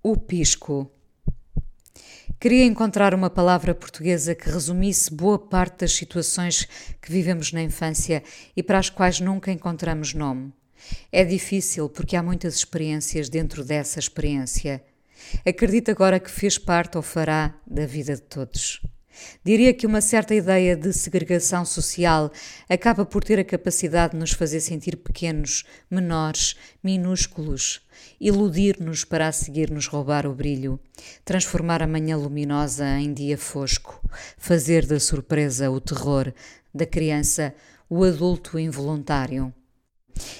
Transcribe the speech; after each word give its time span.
O 0.00 0.16
pisco. 0.16 0.88
Queria 2.38 2.64
encontrar 2.64 3.12
uma 3.14 3.28
palavra 3.28 3.74
portuguesa 3.74 4.32
que 4.32 4.48
resumisse 4.48 5.12
boa 5.12 5.36
parte 5.36 5.80
das 5.80 5.92
situações 5.92 6.68
que 7.02 7.10
vivemos 7.10 7.52
na 7.52 7.60
infância 7.62 8.22
e 8.56 8.62
para 8.62 8.78
as 8.78 8.88
quais 8.88 9.18
nunca 9.18 9.50
encontramos 9.50 10.14
nome. 10.14 10.52
É 11.10 11.24
difícil 11.24 11.88
porque 11.88 12.14
há 12.14 12.22
muitas 12.22 12.54
experiências 12.54 13.28
dentro 13.28 13.64
dessa 13.64 13.98
experiência. 13.98 14.84
Acredito 15.44 15.90
agora 15.90 16.20
que 16.20 16.30
fez 16.30 16.58
parte 16.58 16.96
ou 16.96 17.02
fará 17.02 17.52
da 17.66 17.84
vida 17.84 18.14
de 18.14 18.22
todos. 18.22 18.80
Diria 19.44 19.72
que 19.72 19.86
uma 19.86 20.00
certa 20.00 20.34
ideia 20.34 20.76
de 20.76 20.92
segregação 20.92 21.64
social 21.64 22.30
acaba 22.68 23.04
por 23.04 23.24
ter 23.24 23.38
a 23.38 23.44
capacidade 23.44 24.12
de 24.12 24.18
nos 24.18 24.32
fazer 24.32 24.60
sentir 24.60 24.96
pequenos, 24.96 25.64
menores, 25.90 26.56
minúsculos, 26.82 27.80
iludir-nos 28.20 29.04
para 29.04 29.28
a 29.28 29.32
seguir 29.32 29.70
nos 29.70 29.86
roubar 29.86 30.26
o 30.26 30.34
brilho, 30.34 30.78
transformar 31.24 31.82
a 31.82 31.86
manhã 31.86 32.16
luminosa 32.16 32.86
em 32.98 33.12
dia 33.12 33.38
fosco, 33.38 34.00
fazer 34.36 34.86
da 34.86 35.00
surpresa 35.00 35.70
o 35.70 35.80
terror, 35.80 36.32
da 36.74 36.86
criança 36.86 37.54
o 37.88 38.04
adulto 38.04 38.58
involuntário. 38.58 39.52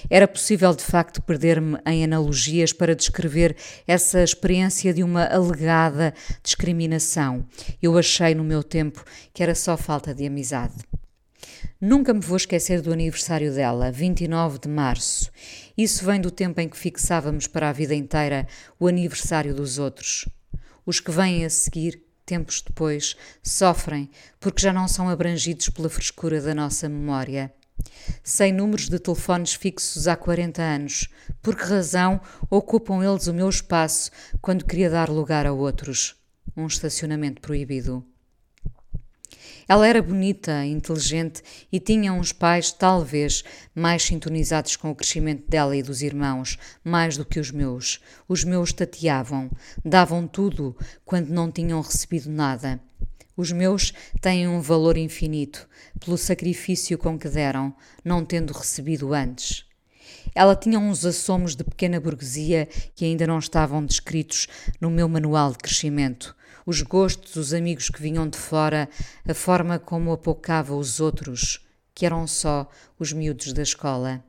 Era 0.09 0.27
possível 0.27 0.73
de 0.73 0.83
facto 0.83 1.21
perder-me 1.21 1.77
em 1.85 2.03
analogias 2.03 2.73
para 2.73 2.95
descrever 2.95 3.55
essa 3.87 4.23
experiência 4.23 4.93
de 4.93 5.03
uma 5.03 5.25
alegada 5.25 6.13
discriminação. 6.43 7.45
Eu 7.81 7.97
achei 7.97 8.33
no 8.35 8.43
meu 8.43 8.63
tempo 8.63 9.03
que 9.33 9.43
era 9.43 9.55
só 9.55 9.75
falta 9.77 10.13
de 10.13 10.25
amizade. 10.25 10.75
Nunca 11.81 12.13
me 12.13 12.19
vou 12.19 12.35
esquecer 12.35 12.81
do 12.81 12.91
aniversário 12.91 13.53
dela, 13.53 13.89
29 13.89 14.59
de 14.59 14.67
março. 14.67 15.31
Isso 15.77 16.05
vem 16.05 16.19
do 16.19 16.29
tempo 16.29 16.59
em 16.59 16.67
que 16.67 16.77
fixávamos 16.77 17.47
para 17.47 17.69
a 17.69 17.73
vida 17.73 17.95
inteira 17.95 18.45
o 18.77 18.87
aniversário 18.87 19.55
dos 19.55 19.77
outros. 19.79 20.27
Os 20.85 20.99
que 20.99 21.11
vêm 21.11 21.45
a 21.45 21.49
seguir, 21.49 22.03
tempos 22.25 22.61
depois, 22.61 23.15
sofrem 23.41 24.09
porque 24.39 24.61
já 24.61 24.73
não 24.73 24.87
são 24.87 25.07
abrangidos 25.07 25.69
pela 25.69 25.89
frescura 25.89 26.41
da 26.41 26.53
nossa 26.53 26.89
memória. 26.89 27.53
Sei 28.23 28.51
números 28.51 28.89
de 28.89 28.99
telefones 28.99 29.53
fixos 29.53 30.07
há 30.07 30.15
40 30.15 30.61
anos. 30.61 31.07
Por 31.41 31.55
que 31.55 31.63
razão 31.63 32.21
ocupam 32.49 33.03
eles 33.03 33.27
o 33.27 33.33
meu 33.33 33.49
espaço 33.49 34.11
quando 34.41 34.65
queria 34.65 34.89
dar 34.89 35.09
lugar 35.09 35.45
a 35.45 35.53
outros? 35.53 36.15
Um 36.55 36.67
estacionamento 36.67 37.41
proibido. 37.41 38.05
Ela 39.67 39.87
era 39.87 40.01
bonita, 40.01 40.65
inteligente 40.65 41.43
e 41.71 41.79
tinha 41.79 42.11
uns 42.11 42.31
pais, 42.31 42.71
talvez, 42.71 43.43
mais 43.75 44.01
sintonizados 44.01 44.75
com 44.75 44.89
o 44.89 44.95
crescimento 44.95 45.47
dela 45.47 45.77
e 45.77 45.83
dos 45.83 46.01
irmãos, 46.01 46.57
mais 46.83 47.15
do 47.15 47.23
que 47.23 47.39
os 47.39 47.51
meus. 47.51 47.99
Os 48.27 48.43
meus 48.43 48.73
tateavam, 48.73 49.51
davam 49.85 50.25
tudo 50.25 50.75
quando 51.05 51.29
não 51.29 51.51
tinham 51.51 51.81
recebido 51.81 52.31
nada. 52.31 52.79
Os 53.39 53.53
meus 53.53 53.93
têm 54.19 54.49
um 54.49 54.59
valor 54.59 54.97
infinito, 54.97 55.65
pelo 55.97 56.17
sacrifício 56.17 56.97
com 56.97 57.17
que 57.17 57.29
deram, 57.29 57.73
não 58.03 58.25
tendo 58.25 58.51
recebido 58.51 59.13
antes. 59.13 59.63
Ela 60.35 60.57
tinha 60.57 60.77
uns 60.77 61.05
assomos 61.05 61.55
de 61.55 61.63
pequena 61.63 62.01
burguesia 62.01 62.67
que 62.93 63.05
ainda 63.05 63.25
não 63.25 63.39
estavam 63.39 63.85
descritos 63.85 64.47
no 64.81 64.89
meu 64.89 65.07
manual 65.07 65.53
de 65.53 65.59
crescimento. 65.59 66.35
Os 66.65 66.81
gostos, 66.81 67.37
os 67.37 67.53
amigos 67.53 67.87
que 67.87 68.01
vinham 68.01 68.27
de 68.27 68.37
fora, 68.37 68.89
a 69.25 69.33
forma 69.33 69.79
como 69.79 70.11
apocava 70.11 70.75
os 70.75 70.99
outros, 70.99 71.65
que 71.95 72.05
eram 72.05 72.27
só 72.27 72.69
os 72.99 73.13
miúdos 73.13 73.53
da 73.53 73.61
escola. 73.61 74.21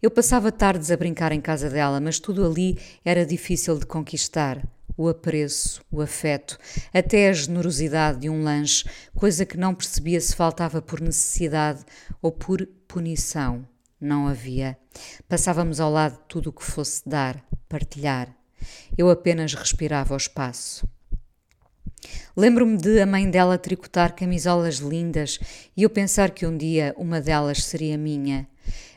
Eu 0.00 0.10
passava 0.10 0.50
tardes 0.50 0.90
a 0.90 0.96
brincar 0.96 1.30
em 1.30 1.42
casa 1.42 1.68
dela, 1.68 2.00
mas 2.00 2.18
tudo 2.18 2.46
ali 2.46 2.78
era 3.04 3.26
difícil 3.26 3.78
de 3.78 3.84
conquistar 3.84 4.66
o 4.96 5.08
apreço, 5.08 5.82
o 5.90 6.00
afeto, 6.00 6.58
até 6.92 7.28
a 7.28 7.32
generosidade 7.32 8.20
de 8.20 8.30
um 8.30 8.42
lanche, 8.42 8.84
coisa 9.14 9.44
que 9.44 9.56
não 9.56 9.74
percebia 9.74 10.20
se 10.20 10.34
faltava 10.34 10.80
por 10.80 11.00
necessidade 11.00 11.84
ou 12.22 12.30
por 12.30 12.66
punição. 12.86 13.66
Não 14.00 14.28
havia. 14.28 14.78
Passávamos 15.28 15.80
ao 15.80 15.90
lado 15.90 16.14
de 16.14 16.24
tudo 16.28 16.50
o 16.50 16.52
que 16.52 16.62
fosse 16.62 17.08
dar, 17.08 17.42
partilhar. 17.68 18.34
Eu 18.96 19.10
apenas 19.10 19.54
respirava 19.54 20.14
o 20.14 20.16
espaço. 20.16 20.86
Lembro-me 22.36 22.76
de 22.76 23.00
a 23.00 23.06
mãe 23.06 23.30
dela 23.30 23.56
tricotar 23.56 24.14
camisolas 24.14 24.76
lindas 24.76 25.38
e 25.76 25.82
eu 25.82 25.90
pensar 25.90 26.30
que 26.30 26.46
um 26.46 26.56
dia 26.56 26.94
uma 26.98 27.20
delas 27.20 27.64
seria 27.64 27.96
minha. 27.96 28.46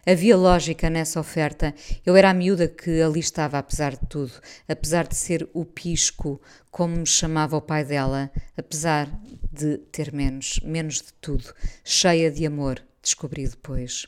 Havia 0.09 0.37
lógica 0.37 0.89
nessa 0.89 1.19
oferta. 1.19 1.75
Eu 2.05 2.15
era 2.15 2.29
a 2.29 2.33
miúda 2.33 2.69
que 2.69 3.01
ali 3.01 3.19
estava, 3.19 3.57
apesar 3.57 3.91
de 3.91 4.05
tudo, 4.07 4.31
apesar 4.65 5.05
de 5.05 5.17
ser 5.17 5.49
o 5.53 5.65
pisco, 5.65 6.41
como 6.71 6.95
me 6.95 7.05
chamava 7.05 7.57
o 7.57 7.61
pai 7.61 7.83
dela, 7.83 8.31
apesar 8.55 9.09
de 9.51 9.79
ter 9.91 10.13
menos, 10.13 10.61
menos 10.63 11.01
de 11.01 11.11
tudo, 11.19 11.53
cheia 11.83 12.31
de 12.31 12.45
amor, 12.45 12.81
descobri 13.01 13.49
depois. 13.49 14.07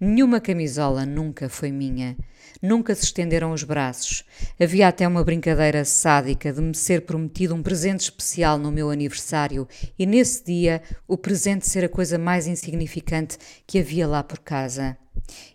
Nenhuma 0.00 0.40
camisola 0.40 1.04
nunca 1.04 1.48
foi 1.48 1.70
minha. 1.70 2.16
Nunca 2.60 2.94
se 2.94 3.04
estenderam 3.04 3.52
os 3.52 3.62
braços. 3.62 4.24
Havia 4.60 4.88
até 4.88 5.06
uma 5.06 5.24
brincadeira 5.24 5.84
sádica 5.84 6.52
de 6.52 6.60
me 6.60 6.74
ser 6.74 7.02
prometido 7.02 7.54
um 7.54 7.62
presente 7.62 8.00
especial 8.00 8.58
no 8.58 8.70
meu 8.70 8.90
aniversário 8.90 9.66
e 9.98 10.04
nesse 10.04 10.44
dia 10.44 10.82
o 11.06 11.16
presente 11.16 11.66
ser 11.66 11.84
a 11.84 11.88
coisa 11.88 12.18
mais 12.18 12.46
insignificante 12.46 13.38
que 13.66 13.78
havia 13.78 14.06
lá 14.06 14.22
por 14.22 14.40
casa. 14.40 14.96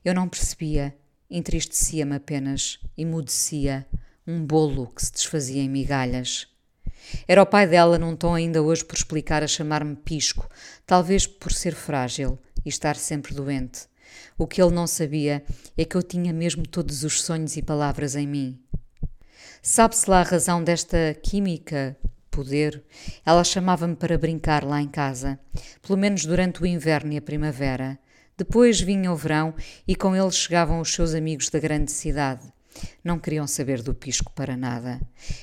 Eu 0.04 0.14
não 0.14 0.28
percebia, 0.30 0.96
entristecia-me 1.30 2.16
apenas, 2.16 2.80
emudecia, 2.98 3.86
um 4.26 4.44
bolo 4.44 4.88
que 4.88 5.06
se 5.06 5.12
desfazia 5.12 5.62
em 5.62 5.70
migalhas. 5.70 6.48
Era 7.28 7.44
o 7.44 7.46
pai 7.46 7.68
dela 7.68 8.00
num 8.00 8.16
tom 8.16 8.34
ainda 8.34 8.64
hoje 8.64 8.84
por 8.84 8.96
explicar 8.96 9.44
a 9.44 9.48
chamar-me 9.48 9.96
pisco, 9.96 10.50
talvez 10.86 11.28
por 11.28 11.52
ser 11.52 11.76
frágil 11.76 12.40
e 12.66 12.70
estar 12.70 12.96
sempre 12.96 13.34
doente. 13.36 13.88
O 14.38 14.48
que 14.48 14.62
ele 14.62 14.74
não 14.74 14.88
sabia 14.88 15.44
é 15.78 15.86
que 15.86 15.96
eu 15.96 16.04
tinha 16.04 16.34
mesmo 16.34 16.68
todos 16.68 17.04
os 17.04 17.22
sonhos 17.22 17.56
e 17.58 17.62
palavras 17.62 18.16
em 18.16 18.28
mim. 18.28 18.60
Sabe-se 19.62 20.10
lá 20.10 20.20
a 20.20 20.24
razão 20.24 20.64
desta 20.64 21.16
química, 21.24 21.98
poder? 22.30 22.84
Ela 23.26 23.44
chamava-me 23.44 23.96
para 23.96 24.18
brincar 24.18 24.64
lá 24.64 24.82
em 24.82 24.88
casa, 24.88 25.40
pelo 25.82 25.98
menos 25.98 26.26
durante 26.26 26.62
o 26.62 26.66
inverno 26.66 27.14
e 27.14 27.18
a 27.18 27.22
primavera. 27.22 27.98
Depois 28.38 28.82
vinha 28.82 29.12
o 29.12 29.16
verão 29.16 29.56
e 29.88 29.96
com 29.96 30.16
ele 30.16 30.32
chegavam 30.32 30.82
os 30.82 30.94
seus 30.94 31.14
amigos 31.14 31.50
da 31.50 31.60
grande 31.60 31.92
cidade. 31.92 32.46
Não 33.04 33.18
queriam 33.18 33.48
saber 33.48 33.82
do 33.82 33.94
pisco 33.94 34.32
para 34.34 34.58
nada. 34.58 35.00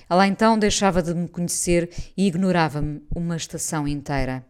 Ela 0.08 0.26
então 0.26 0.58
deixava 0.58 1.02
de 1.02 1.14
me 1.14 1.26
conhecer 1.26 1.90
e 2.16 2.26
ignorava-me 2.26 3.02
uma 3.14 3.36
estação 3.36 3.88
inteira. 3.88 4.44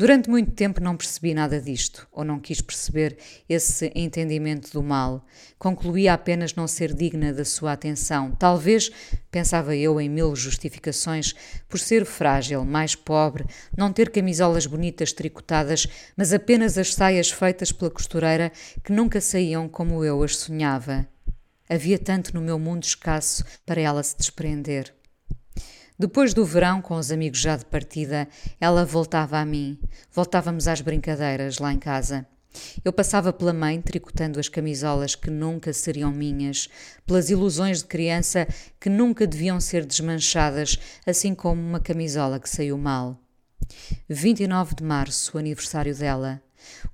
Durante 0.00 0.30
muito 0.30 0.52
tempo 0.52 0.80
não 0.80 0.96
percebi 0.96 1.34
nada 1.34 1.60
disto, 1.60 2.08
ou 2.10 2.24
não 2.24 2.40
quis 2.40 2.62
perceber 2.62 3.18
esse 3.46 3.92
entendimento 3.94 4.72
do 4.72 4.82
mal. 4.82 5.26
Concluía 5.58 6.14
apenas 6.14 6.54
não 6.54 6.66
ser 6.66 6.94
digna 6.94 7.34
da 7.34 7.44
sua 7.44 7.72
atenção. 7.72 8.34
Talvez, 8.34 8.90
pensava 9.30 9.76
eu 9.76 10.00
em 10.00 10.08
mil 10.08 10.34
justificações, 10.34 11.34
por 11.68 11.78
ser 11.78 12.06
frágil, 12.06 12.64
mais 12.64 12.94
pobre, 12.94 13.44
não 13.76 13.92
ter 13.92 14.08
camisolas 14.08 14.64
bonitas 14.64 15.12
tricotadas, 15.12 15.86
mas 16.16 16.32
apenas 16.32 16.78
as 16.78 16.94
saias 16.94 17.30
feitas 17.30 17.70
pela 17.70 17.90
costureira 17.90 18.50
que 18.82 18.94
nunca 18.94 19.20
saíam 19.20 19.68
como 19.68 20.02
eu 20.02 20.22
as 20.22 20.34
sonhava. 20.34 21.06
Havia 21.68 21.98
tanto 21.98 22.34
no 22.34 22.40
meu 22.40 22.58
mundo 22.58 22.84
escasso 22.84 23.44
para 23.66 23.82
ela 23.82 24.02
se 24.02 24.16
desprender. 24.16 24.94
Depois 26.00 26.32
do 26.32 26.46
verão, 26.46 26.80
com 26.80 26.94
os 26.94 27.12
amigos 27.12 27.40
já 27.40 27.58
de 27.58 27.66
partida, 27.66 28.26
ela 28.58 28.86
voltava 28.86 29.36
a 29.36 29.44
mim. 29.44 29.78
Voltávamos 30.10 30.66
às 30.66 30.80
brincadeiras 30.80 31.58
lá 31.58 31.74
em 31.74 31.78
casa. 31.78 32.26
Eu 32.82 32.90
passava 32.90 33.34
pela 33.34 33.52
mãe 33.52 33.82
tricotando 33.82 34.40
as 34.40 34.48
camisolas 34.48 35.14
que 35.14 35.28
nunca 35.28 35.74
seriam 35.74 36.10
minhas, 36.10 36.70
pelas 37.04 37.28
ilusões 37.28 37.80
de 37.80 37.84
criança 37.84 38.48
que 38.80 38.88
nunca 38.88 39.26
deviam 39.26 39.60
ser 39.60 39.84
desmanchadas, 39.84 40.78
assim 41.06 41.34
como 41.34 41.60
uma 41.60 41.80
camisola 41.80 42.40
que 42.40 42.48
saiu 42.48 42.78
mal. 42.78 43.20
29 44.08 44.76
de 44.76 44.82
março, 44.82 45.36
aniversário 45.36 45.94
dela. 45.94 46.42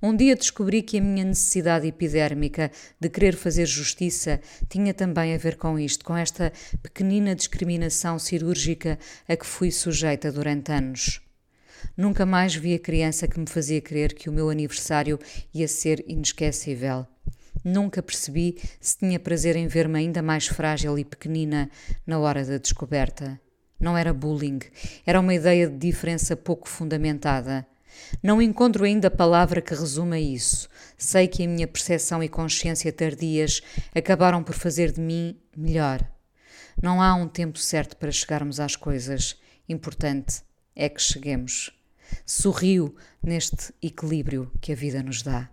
Um 0.01 0.15
dia 0.15 0.35
descobri 0.35 0.81
que 0.81 0.97
a 0.97 1.01
minha 1.01 1.23
necessidade 1.23 1.87
epidérmica 1.87 2.71
de 2.99 3.09
querer 3.09 3.35
fazer 3.35 3.65
justiça 3.65 4.39
tinha 4.69 4.93
também 4.93 5.33
a 5.33 5.37
ver 5.37 5.57
com 5.57 5.77
isto, 5.79 6.03
com 6.03 6.15
esta 6.15 6.51
pequenina 6.81 7.35
discriminação 7.35 8.19
cirúrgica 8.19 8.99
a 9.27 9.35
que 9.35 9.45
fui 9.45 9.71
sujeita 9.71 10.31
durante 10.31 10.71
anos. 10.71 11.21
Nunca 11.95 12.25
mais 12.25 12.55
vi 12.55 12.73
a 12.73 12.79
criança 12.79 13.27
que 13.27 13.39
me 13.39 13.47
fazia 13.47 13.81
crer 13.81 14.13
que 14.13 14.29
o 14.29 14.33
meu 14.33 14.49
aniversário 14.49 15.19
ia 15.53 15.67
ser 15.67 16.03
inesquecível. 16.07 17.05
Nunca 17.63 18.01
percebi 18.01 18.57
se 18.79 18.97
tinha 18.97 19.19
prazer 19.19 19.55
em 19.55 19.67
ver-me 19.67 19.99
ainda 19.99 20.21
mais 20.21 20.47
frágil 20.47 20.97
e 20.97 21.03
pequenina 21.03 21.69
na 22.05 22.19
hora 22.19 22.45
da 22.45 22.57
descoberta. 22.57 23.39
Não 23.79 23.97
era 23.97 24.13
bullying, 24.13 24.59
era 25.05 25.19
uma 25.19 25.33
ideia 25.33 25.67
de 25.67 25.77
diferença 25.77 26.35
pouco 26.35 26.67
fundamentada. 26.67 27.65
Não 28.21 28.41
encontro 28.41 28.83
ainda 28.83 29.09
palavra 29.09 29.61
que 29.61 29.73
resuma 29.73 30.19
isso. 30.19 30.69
Sei 30.97 31.27
que 31.27 31.43
a 31.43 31.47
minha 31.47 31.67
percepção 31.67 32.23
e 32.23 32.29
consciência 32.29 32.91
tardias 32.91 33.61
acabaram 33.93 34.43
por 34.43 34.55
fazer 34.55 34.91
de 34.91 35.01
mim 35.01 35.39
melhor. 35.55 36.01
Não 36.81 37.01
há 37.01 37.15
um 37.15 37.27
tempo 37.27 37.57
certo 37.57 37.97
para 37.97 38.11
chegarmos 38.11 38.59
às 38.59 38.75
coisas. 38.75 39.35
Importante 39.67 40.41
é 40.75 40.87
que 40.87 41.01
cheguemos. 41.01 41.71
Sorriu 42.25 42.95
neste 43.21 43.73
equilíbrio 43.81 44.51
que 44.61 44.71
a 44.71 44.75
vida 44.75 45.01
nos 45.03 45.21
dá. 45.21 45.49